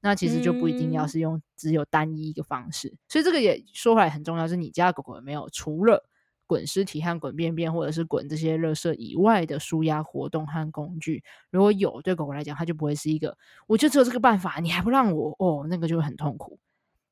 [0.00, 2.88] 那其实就不一定要是用只有单一一个方式。
[2.88, 6.08] 嗯、所以这个也说回来很重要，是你家的狗狗有没有除了
[6.46, 11.22] 滚尸体和滚便便，或者是滚这些热色以外的舒压活动和工具？
[11.50, 16.58] 如果有，对狗狗来讲，它就不会是一个我就只有这个办法，你还不让我哦，那个就会很痛苦。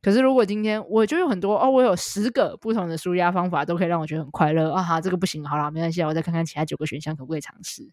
[0.00, 4.80] 可是，如果今天我就有很多哦，我有十个不同的舒压方法，都可以让我觉得很快乐啊！
[4.82, 7.90] 哈，这个不行，好啦，没关系，我再看看其他九个选项可不可以尝试。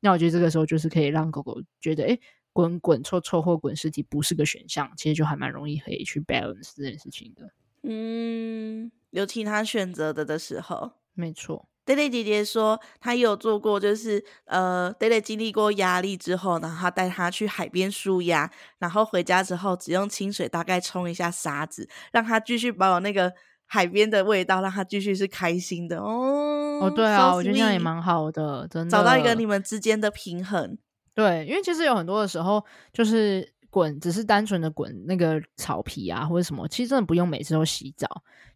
[0.00, 2.18] 那我觉得这个时候就是可以让狗狗觉得，哎，
[2.52, 7.48] 滚滚臭臭或滚尸体不是个选项，其实就还蛮容易可以去 balance 这件事情的。
[7.84, 11.68] 嗯，有其他选择的的时候，没错。
[11.86, 23.32] 蕾蕾姐姐说，她也有做过，就是呃，蕾蕾经历过压力之后，然后她带她去海边舒压，然后回家之后只用清水大概冲一下沙子，让她继续保有那个
[23.66, 26.80] 海边的味道，让她继续是开心的哦。
[26.82, 30.78] 哦，对啊，so、我觉得这样也蛮好的，真的找到一个你们之间的平衡。
[31.14, 33.53] 对，因为其实有很多的时候就是。
[33.74, 38.06] 滚只是单纯的滚那个草皮啊，或者什么，其实真的不用每次都洗澡，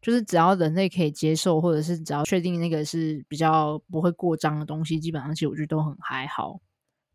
[0.00, 6.60] 就是只要人类可以接受，或者是只要确定那个是比较不会过脏的东西，基本上其实我觉得都很还好。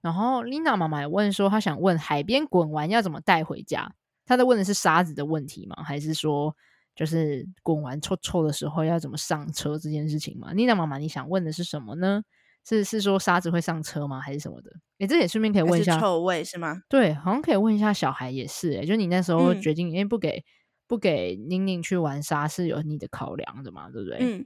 [0.02, 3.96] 然后 Lina 妈妈也问说，她想问海边滚完要怎么带回家？
[4.26, 5.82] 她在问的是沙子的问题吗？
[5.82, 6.54] 还是说
[6.98, 12.22] 就是滚完臭臭的时候要怎么上车这件事情吗？Lina 妈妈，你想问的是什么呢？
[12.65, 14.19] 是是说沙子会上车吗？
[14.21, 14.71] 还是什么的？
[14.99, 15.99] 诶，这也顺便可以问一下。
[15.99, 16.82] 臭味是吗？
[16.88, 18.71] 对，好像可以问一下小孩也是。
[18.71, 20.43] 诶，就你那时候决定，因为、嗯、不给
[20.88, 23.89] 不给宁宁去玩沙，是有你的考量的嘛？
[23.89, 24.17] 对不对？
[24.21, 24.45] 嗯。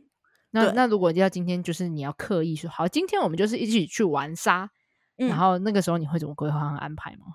[0.50, 4.70] 那那如果要今天就是你要刻意说好，今天我们就是一起去玩沙，
[5.18, 7.26] 嗯、然后那个时候你会怎么规划和安排吗？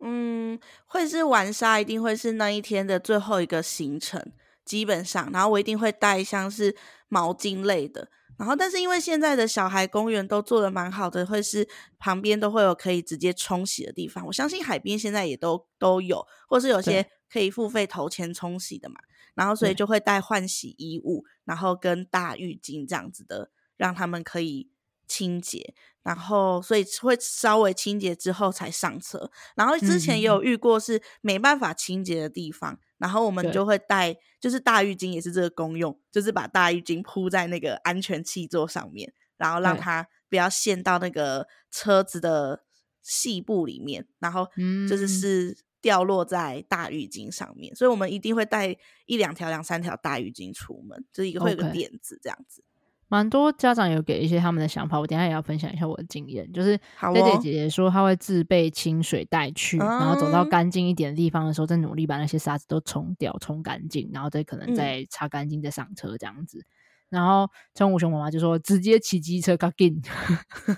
[0.00, 4.32] 嗯，会是玩沙，一定会是那一天的最后一个行程，
[4.64, 6.74] 基本上，然后我一定会带像是
[7.08, 8.08] 毛巾类的。
[8.38, 14.24] 然后，但是因为现在的小孩公园都做的蛮好的，会是旁边都会有可以直接冲洗的地方。
[14.26, 18.94] 我相信海边现在也都都有，或是有些可以付费投钱冲洗的嘛。
[19.34, 24.70] 然后，所以就会带换洗衣物，然后跟大浴巾这样子的，让他们可以
[25.06, 25.74] 清洁。
[26.04, 29.30] 然后，所以会稍微清洁之后才上车。
[29.56, 32.74] 然后之前也有遇过是没办法清洁的地方。
[32.74, 42.64] 嗯然后我们就会带，就是大浴巾也是这个功用，就是把大浴巾铺在那个安全气座上面，然后让它不要陷到那个车子的
[43.02, 44.46] 细部里面，然后
[44.88, 52.64] 就是是掉落在大浴巾上面，所以我们一定会带一两条、两三条大浴巾出门，就是一个会有个垫子这样子。
[53.08, 56.50] 蛮、多家长有给一些他们的想法，我等一下也要分享一下我的经验。
[56.52, 66.58] 就是姐姐姐姐说她会自备清水带去，然后走到干净一点的地方的时候，再努力把那些沙子都冲掉、冲干净，然后再可能再擦干净再上车这样子。
[66.58, 66.64] 嗯
[67.10, 69.98] 然后陈武雄妈妈就说：“直接骑机车卡进，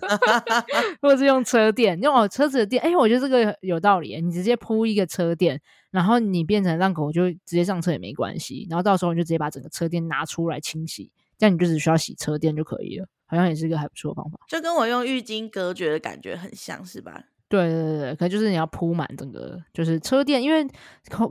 [1.03, 2.81] 或者是用车垫，用哦车子的垫。
[2.85, 4.17] 哎，我觉得这个有道理。
[4.23, 8.65] 你直接铺一个车垫，然后你变成让狗就直接上车也没关系。
[8.71, 13.09] 然后到时候你就直接把整个车垫拿出来清洗，这样你就只需要洗车垫就可以了。
[13.27, 20.65] 好像也是一个还不错的方法，就跟我用浴巾隔绝的感觉很像是吧？”对对对对，可就是你要铺满整个，就是车垫，因为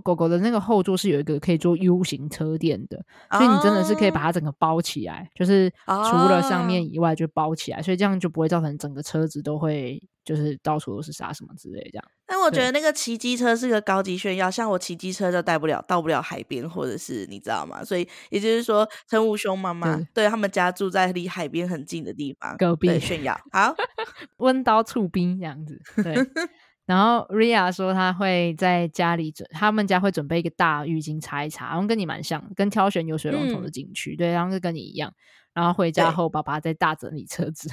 [0.03, 10.01] 狗狗的那个后座是有一个可以做 U 型车垫的，所以你真的是可以把它整个包起来，哦、就是除了上面以外就包起来，哦、所以这样就不会造成整个车子都会。
[10.25, 17.83] 就是到处都是沙什么之类这样，但我觉得那个骑机车是个高级炫耀，像我骑机车就带不了，到不了海边，或者是你知道吗？
[17.83, 23.75] 所以也就是说，陈武兄妈妈对，对他们家住在离海边很近的地方，隔壁炫耀，好
[24.37, 25.81] 温刀促冰这样子。
[26.03, 26.13] 对，
[26.85, 35.11] 然后 Ria 说他会在家里准，他们家会准备一个大浴巾擦一擦，然后跟你蛮像，跟挑选有水龙头的景区，嗯、对，然后是跟你一样。
[35.53, 37.69] 然后回家后，爸爸在大整理车子，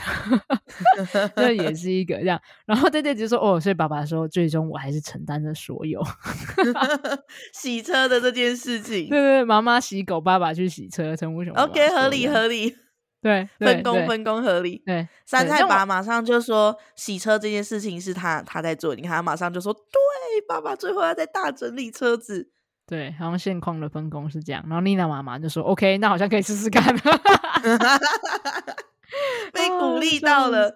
[1.36, 2.40] 这也是一个这样。
[2.64, 6.02] 然后对对就说：“哦，所以爸爸说，最终我还是承担了所有
[7.52, 11.54] 洗车的这件事情。”对对，妈妈洗狗，爸爸去洗车，陈无雄。
[11.54, 12.74] OK，合理合理，
[13.22, 14.82] 对，分工分工合理。
[14.84, 22.50] 对，三太爸马上就说洗车这件事情是他他在做，你看他马上就说：“对，爸爸最后要在大整理车子。”
[22.86, 26.94] 对，然后现况的分工是这样，然后丽娜妈妈就说：“OK，那好像可以试试看。
[29.52, 30.70] ”被鼓励到了，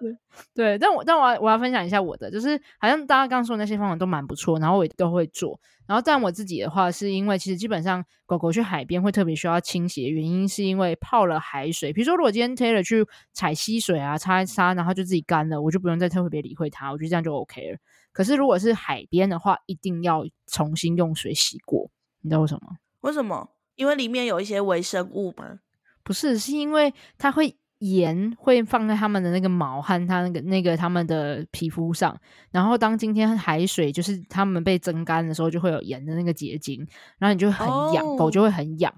[0.55, 5.59] 对，但我但我要我要分享一下我的，就是好像大家刚刚说的那些方法都蛮不错，然后我也都会做。
[5.85, 11.91] 然后但我自己的话，是因为其实基本上狗狗去海边会特别需要清洗的原因，是因为泡了海水。
[11.93, 17.77] 比如说，如果今天 Taylor 去踩溪水啊，擦一擦，然后就自己干了，我就不用再特别理会它，我觉得这样就 OK 了。
[18.13, 21.91] 可是如果是海边的话，一定要重新用水洗过。
[22.21, 22.77] 你知道为什么？
[23.01, 23.49] 为什么？
[23.75, 25.59] 因为里面有一些微生物吗？
[26.03, 32.15] 不是，是因为它会盐会放在他们的那个毛和它那个那个他们的皮肤上，
[32.51, 36.85] 然后当今天海水就是他们被蒸干的时候，就会有盐的那个结晶，
[37.17, 38.19] 然后你就很痒，oh.
[38.19, 38.93] 狗就会很痒，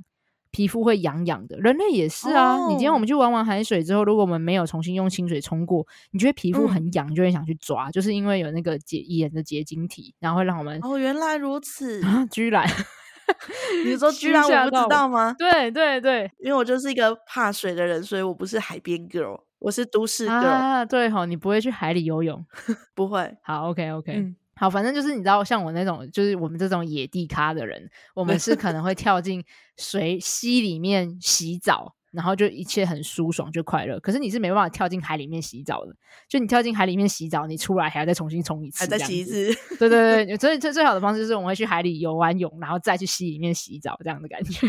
[0.51, 1.57] 皮肤会痒痒的。
[1.59, 2.67] 人类也是啊，oh.
[2.67, 12.67] 你今天我们去玩完海水之后，如果我们没有重新用清水冲过，你觉得皮肤很痒，就会想去抓，嗯、就是因为有那个结盐的结晶体，然后会让我们哦，原来如此啊， 居然。
[13.85, 15.35] 你说居然我不知道吗？
[15.37, 20.47] 对对对，因为我就是一个怕水的人，所以我不是海边 girl，我是都市 girl。
[20.47, 22.45] 啊，对吼，你不会去海里游泳，
[22.95, 23.35] 不会。
[23.41, 29.43] 好，OK OK，嗯，好，反正就是你知道，像我那种，就是我们这种野地咖的人，我们是可能会跳进
[29.77, 31.95] 水溪里面洗澡。
[32.13, 33.99] 然后就一切很舒爽，就快乐。
[33.99, 35.93] 可是你是没办法跳进海里面洗澡的，
[36.29, 39.53] 就你跳进海里面洗澡，你出来还要再重新冲一次，还再洗一次。
[39.77, 44.67] 对对对， 所以最最好的方式是我们会去海里游完泳，然后再去溪里面洗澡，这样的感觉。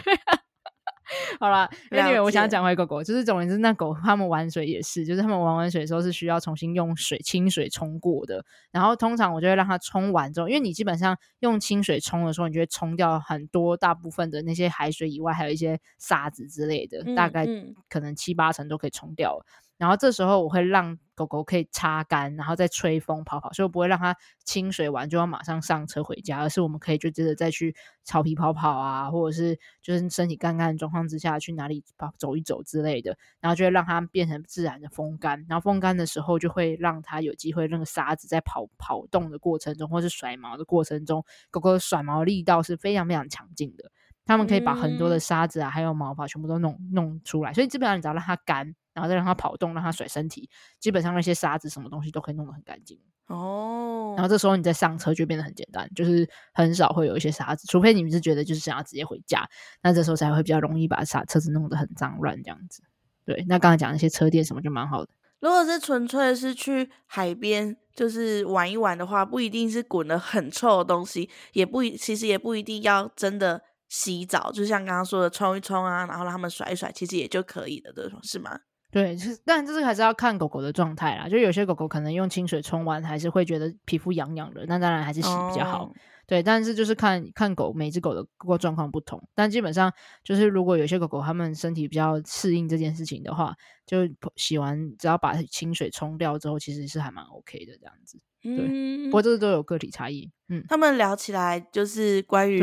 [1.45, 8.43] 好啦，因为我想讲回狗狗，就是总之那狗他们玩水也是，就是他们玩完水的时候是需要重新用水清水冲过的。
[8.71, 17.47] 然后通常我就会让它冲完之后，因为你基本上用清水冲的时候，你就会冲掉很多大部分的那些海水以外，还有一些沙子之类的，嗯、大概
[17.91, 19.45] 可能七八成都可以冲掉了。
[19.85, 43.91] 然后这时候我会让狗狗可以擦干，然后再吹风跑跑，所以我不会让它清水完就要马上上车回家，而是我们可以就接着再去草皮跑跑啊，或者是就是身体干干的状况之下去哪里跑走一走之类的，然后就会让它变成自然的风干，然后风干的时候就会让它有机会那个沙子在跑跑动的过程中，或是甩毛的过程中，狗狗的甩毛力道是非常非常强劲的，
[44.25, 48.75] 它们可以把很多的沙子啊还有毛发全部都弄弄出来，所以基本上你只要让它干。
[48.95, 50.49] 然后再让它跑动，让它甩身体，
[50.81, 54.15] 基本上那些沙子什么东西都可以弄得很干净哦。
[54.17, 59.47] 然后这时候你再上车就变得很简单，就是很少会有一些沙子，除非你们是觉得就是想要直接回家，
[59.83, 62.83] 那这时候才会比较容易把沙车子弄得很脏乱这样子。
[63.25, 65.11] 对，那刚才讲那些车店什么就蛮好的。
[65.41, 78.59] 如果是纯粹是去海边就是玩一玩的话，不一定是滚了很臭的东西，也不一其实也不一定要真的洗澡，就像刚刚说的冲一冲啊，然后让他们甩一甩，其实也就可以了，对，是吗？
[78.95, 81.29] 对，是，但这是还是要看狗狗的状态啦。
[81.29, 85.87] 就有些狗狗可能用清水冲完，还是会觉得皮肤痒痒的，那当然还是洗比较好。
[85.87, 85.93] 哦、
[86.29, 89.21] 对，但是就是看看狗每只狗的各个状况不同。
[89.35, 93.53] 但基本上就是，如果有些狗狗它们身体比较适应这件事情的话，
[93.85, 98.21] 就洗完只要把清水冲掉之后，其实是还蛮 OK 的这样子。
[98.43, 100.31] 对，嗯、不过这个都有个体差异。
[100.49, 102.61] 嗯，他们聊起来就是关于。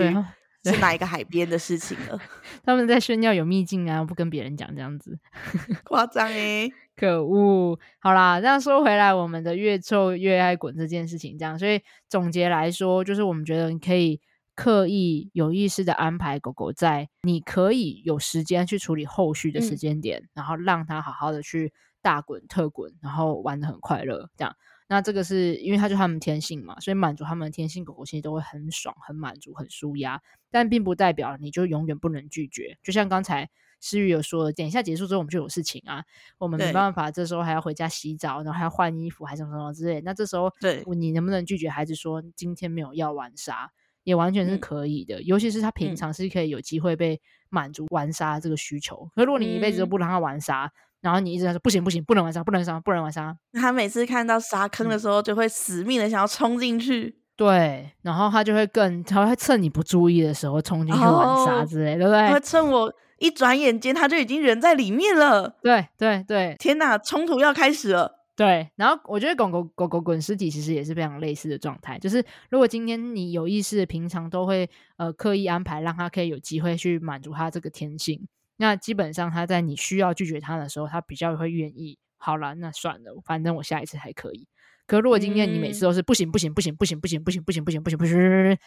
[0.64, 2.20] 是哪一个海边的事情了？
[2.64, 5.18] 他们在炫耀有秘境啊，不跟别人讲这样子，
[5.86, 7.80] 夸张诶，可恶！
[7.99, 14.22] 好啦，这样说回来，我们的越臭越爱滚这件事情，这样，所以总结来说，就是我们觉得你可以
[14.55, 24.55] 刻意有意识的安排狗狗在你可以有时间去处理后续的时间点，嗯、然后让它好好的去大滚特滚，然后玩的很快乐，这样。
[24.92, 30.22] 那这个是因为它就是他们天性嘛，所以满足他们的天性，狗狗其实都会很爽、很满足、很舒压。
[30.50, 32.78] 但并不代表你就永远不能拒绝。
[32.84, 36.04] 就像刚才诗雨有说的，等一下结束之后我们就有事情啊，
[36.38, 40.02] 我们没办法，这时候还要回家洗澡，然后还要换衣服，还是什么什么之类。
[40.02, 43.72] 那这时候，对，你能不能拒绝孩子说今天没有要玩沙，
[44.04, 45.22] 也完全是可以的。
[45.22, 49.10] 嗯、尤其是他平常是可以有机会被满足玩沙这个需求。
[49.16, 53.36] 可如果你一辈子都不让他玩沙，嗯然后你一直在说不行不行，不能玩沙，不能玩沙，不能玩沙。
[53.54, 57.06] 他每次看到沙坑的时候，就会死命的想要冲进去。
[57.06, 62.28] 嗯、对，然后他就会更，他会趁你不注意的时候冲进去玩沙之类，哦、对不对？
[62.28, 65.58] 他会趁我一转眼间，他就已经人在里面了。
[65.62, 68.20] 对对对，天哪，冲突要开始了。
[68.36, 78.28] 对，然后我觉得狗狗狗狗滚尸体其实也是非常类似的状态，就是如果今天你有意识，平常都会呃刻意安排，让他可以有机会去满足他这个天性。
[78.62, 81.97] 那基本上他在你需要拒绝他的时候，他比较会愿意。
[82.18, 84.47] 好了，那算了，反正我下一次还可以。
[84.86, 88.57] 可如果今天你每次都是不行不行不行不行不行不行不行不行不行不行，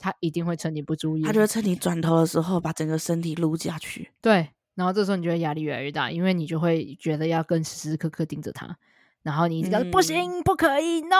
[0.00, 4.10] 他一定会趁你不注意，他就会趁你转头的时候把整个身体撸下去。
[4.20, 8.76] 对，然后这时候你就会压力越来越大，因为你就会觉得要更时时刻刻盯着他，
[9.24, 11.16] 然后你一直讲不行不可以，no。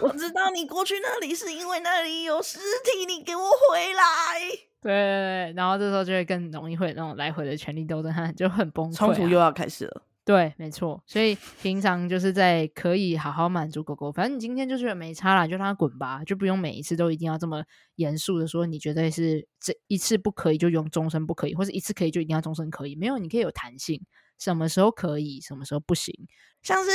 [0.00, 4.38] 我知道你过去那里是因为那里有尸体，你给我回来。
[4.82, 10.02] 对，对，对，然后这时候就会更容易会那种来回的权力斗争，他就很崩溃，冲突又要开始了。
[10.22, 11.02] 对，没错。
[11.06, 17.64] 所以平常就是在可以好好满足狗狗，反正你今天就是没差啦，就让它滚吧，就不用每一次都一定要这么
[17.96, 24.04] 严肃的说，你觉得是这一次不可以就用终身不可以，或者一次可以就一定要终身可以，没有，你可以有弹性。
[24.40, 26.12] 什么时候可以，什么时候不行？
[26.62, 26.90] 像是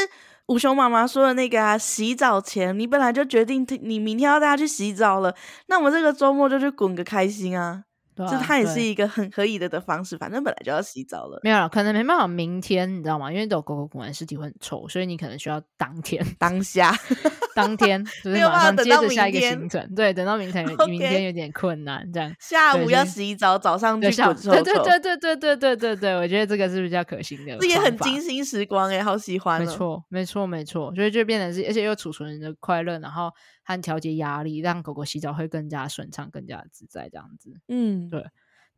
[0.48, 5.36] 武雄妈妈说的那个啊，洗澡前你本来就决定你明天要带他去洗澡了，
[5.68, 7.86] 那我们这个周末就去滚个开心啊！
[8.16, 11.40] 这、啊、它也是一个很可以的的方式，反正本来就要洗澡了。
[11.44, 13.32] 没有了，可能没办法明天，你知道吗？
[13.32, 16.94] 因为狗狗滚完尸体会很臭，所以你可能需要当天、 当下、
[17.54, 19.96] 当天，就是马上接着下一个行程。
[19.96, 22.34] 对，等到明天， 明天有点困难，这样。
[22.40, 24.52] 下午要洗澡，早上就滚臭臭。
[24.52, 27.58] 对对对对对对对对对，我觉得这个是比较可行的。
[27.58, 29.60] 这也很精心时光哎，好喜欢。
[29.60, 33.30] 没错，没错，没错，所以就变成是，而且又储存人的快乐，然后
[33.66, 37.60] 和调节压力，让狗狗洗澡会更加顺畅、更加自在，这样子。
[37.68, 38.24] 嗯，对。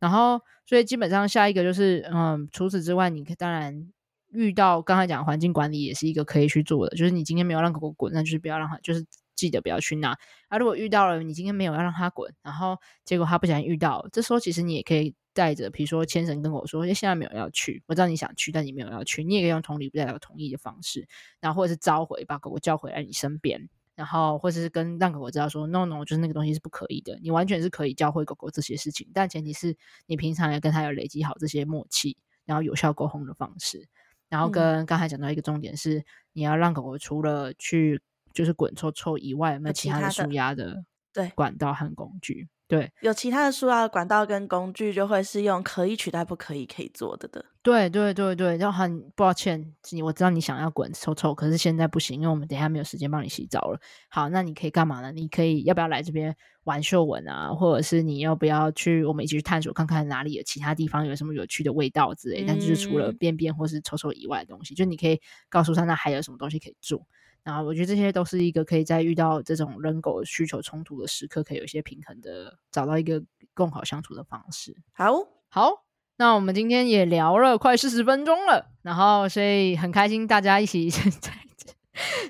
[0.00, 3.92] 然后，所以基本上下一个就是，嗯，除此之外，你当然
[4.30, 10.16] 遇到刚才讲环境管理也是一个可以去做的，就是你今天没有让狗狗滚，那就是不要让它，就是记得不要去那。
[10.48, 21.08] 啊，如果遇到了你今天没有要让它滚，然后结果它不小心遇到，这时候其实你也可以带着，比如说牵绳跟我说，现在没有要去，我知道你想去，但你没有要去，你也可以用同理不代表同意的方式，
[21.40, 23.68] 然后或者是召回，把狗狗叫回来你身边。
[23.98, 27.18] 然后，或者是跟让狗狗知道说，no no，就是那个东西是不可以的。
[27.20, 29.76] 你完全是可以教会狗狗这些事情，但前提是
[30.06, 33.88] 你平常要跟它有累积好这些默契，然后有效沟通的方式。
[34.28, 38.00] 然后跟刚才讲到一个重点是，嗯、你要让狗狗除了去
[38.32, 42.48] 就是滚臭臭以外，有没有其他的舒压的对管道和工具？
[42.68, 47.42] 对，有其他的塑料管道跟工具，就会是用可以取代不可以可以做的的。
[47.62, 53.80] 对对对对，就很抱歉，我知道你想要滚臭臭，可是现在不行，因为我们等一下没有时间帮你洗澡了。
[54.10, 55.10] 好，那你可以干嘛呢？
[55.10, 57.54] 你可以要不要来这边玩嗅闻啊？
[57.54, 62.42] 或者是你要不要去我们一起去探索看看哪里有其他地方有什么有趣的味道之类？
[62.42, 67.06] 嗯、但就是除了便便或是臭臭以外的东西，就你可以告诉他那还有什么东西可以做。
[67.44, 73.22] 然后我觉得这些都是一个可以在遇到这种人狗需求冲突的时刻，可以有一些平衡的，找到一个
[73.54, 74.76] 更好相处的方式。
[74.92, 75.12] 好
[75.48, 75.84] 好，
[76.16, 81.32] 那我们今天也聊了快四十分钟了，然后所以很开心大家一起 在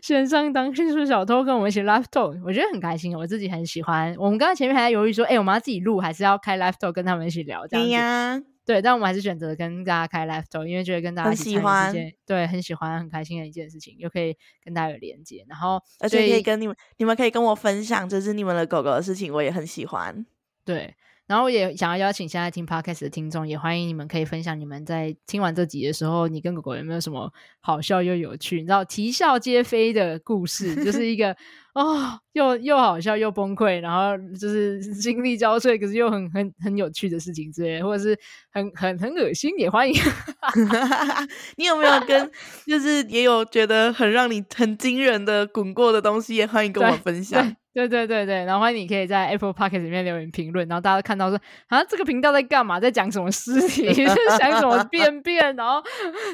[0.00, 4.14] 线上当新手小偷，跟我们一起 live talk，我觉得很开心，我自己很喜欢。
[4.18, 7.66] 我们刚刚前面还在犹豫说，哎，我们要自己录还是要开 live talk 跟他们一起聊？
[7.66, 7.90] 这样子。
[7.90, 8.42] 呀。
[8.68, 20.26] 对，但我们还是选择跟大家开 live talk，因为觉得跟大家一起参与一件，对，很喜欢、很开心的一件事情，又可以跟大家有连接，然后而且可以跟你们，你们可以跟我分享，就是你们的狗狗的事情，我也很喜欢。
[20.66, 20.94] 对，
[21.28, 31.36] 然后也想要邀请现在听 Podcast 的听众，也欢迎你们可以分享你们在听完这集的时候，你跟狗狗有没有什么好笑又有趣，你知道啼笑皆非的故事，就是一个。
[31.74, 38.18] 哦，又又好笑又崩溃，然后就是心力交瘁，可是又很很很有趣的事情之类，或者是
[38.50, 39.94] 很很很恶心，也欢迎。
[41.56, 42.28] 你有没有跟
[42.66, 47.54] 就是也有觉得很让你很惊人的滚过的东西，也欢迎跟我分享。
[47.78, 55.80] 对对对对，然后欢迎你可以在 Apple Podcast 里面留言评论，然后大家看到说啊，这个频道在干嘛，在讲什么尸体， 在想什么便便，然后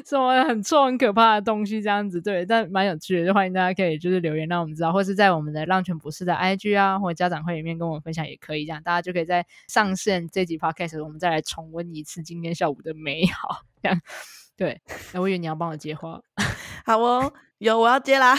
[0.06, 14.00] 什么很臭很可怕的东西这样子，对，但蛮有趣的，就欢迎大家可以就是留言让我们知道，或是在我们的浪犬博士的 IG 啊，或者家长会里面跟我们分享也可以，这样大家就可以在上线这集 Podcast 我们再来重温一次今天下午的美好，这样。
[14.56, 14.80] 对，
[15.12, 16.20] 哎我以为你要帮我接话，
[16.86, 17.32] 好哦。
[17.58, 18.36] 有，我要接啦。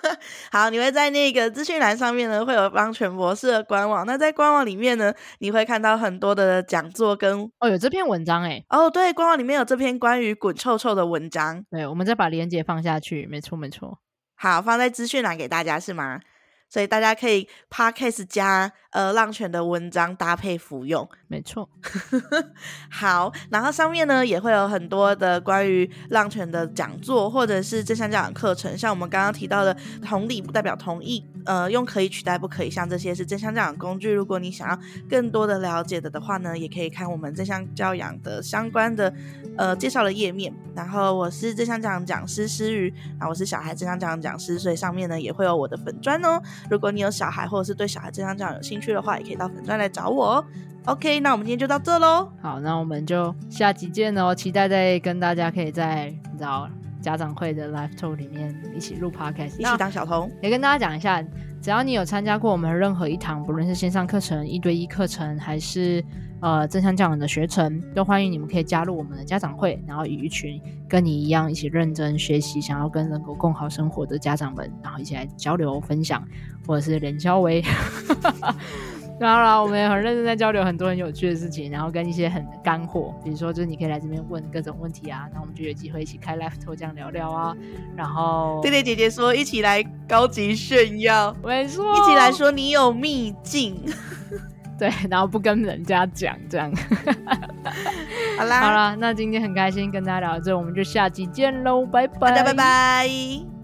[0.52, 4.04] 好，你会在那个资讯栏上面呢，会有帮全博士的官网。
[4.04, 8.62] 那在官网里面呢，你会看到很多的讲座跟哦，有这篇文章哎。
[8.68, 11.64] 哦，对，官网里面有这篇关于滚臭臭的文章。
[11.70, 13.26] 对，我们再把链接放下去。
[13.30, 13.98] 没错，没错。
[14.34, 16.20] 好，放在资讯栏给大家是吗？
[16.76, 21.66] 所以大家可以 Podcast 加呃浪犬的文章搭配服用，没错。
[22.92, 29.74] 好，然后上面呢也会有很多的关于浪犬的讲座，或者是正向教养课程，像我们刚刚提到的
[30.04, 34.12] 同理不代表同意，呃，用可以取代不可以，像这些是正向教养工具。
[34.12, 39.10] 如果你想要更多的了解的的话呢，也可以看我们正向教养的相关的
[39.56, 40.52] 呃介绍的页面。
[40.74, 46.38] 然后我是正向教养讲师诗瑜，然后我是小孩正向教养讲师，所以上面呢也会有我的粉砖哦。
[46.70, 50.44] 如果你有小孩，或者是对小孩正向教育有兴趣的话，也可以到粉专来找我哦。
[50.86, 52.30] OK，那我们今天就到这喽。
[52.40, 54.34] 好，那我们就下集见哦。
[54.34, 56.68] 期待再跟大家可以在你知道
[57.00, 60.30] 家长会的 Live Talk 里面一起录 Podcast，一起当小童。
[60.40, 61.20] 也跟大家讲一下，
[61.60, 66.04] 只要你有参加过我们任何一堂，不论是线上课程、一对一课程，还是
[66.40, 76.22] 呃正向教养的学程，都欢迎你们可以加入我们的家长会，然后与一群跟你一样一起认真学习、想要跟人狗共好生活的家长们，然后一起来交流分享，
[76.66, 77.62] 或者是连交维。
[79.18, 87.56] 当然了，我们也很认真在交流很多很有趣的事情，然后跟一些很干货，比如说就是你可以来这边问各种问题啊，那我们就有机会一起开 live 这样聊聊啊。
[87.96, 93.82] 然后，对对姐姐说一起来高级炫耀，没错，一起来说你有秘境，
[94.78, 96.70] 对，然后不跟人家讲这样。
[98.38, 103.55] 好啦，好啦，那今天很开心跟大家聊到这，我们就下期见喽，拜拜，大家拜拜。